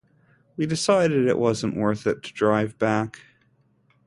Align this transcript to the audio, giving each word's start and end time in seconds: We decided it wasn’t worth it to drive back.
We 0.57 0.65
decided 0.65 1.27
it 1.27 1.37
wasn’t 1.37 1.75
worth 1.77 2.07
it 2.07 2.23
to 2.23 2.33
drive 2.33 2.79
back. 2.79 3.19